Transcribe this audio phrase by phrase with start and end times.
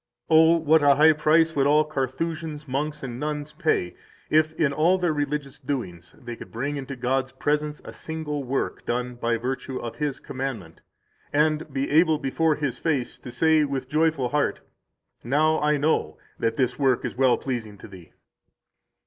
[0.29, 3.93] 118 Oh, what a high price would all Carthusians, monks, and nuns pay,
[4.31, 8.83] if in all their religious doings they could bring into God's presence a single work
[8.87, 10.81] done by virtue of His commandment,
[11.31, 14.61] and be able before His face to say with joyful heart:
[15.23, 18.11] "Now I know that this work is well pleasing to Thee."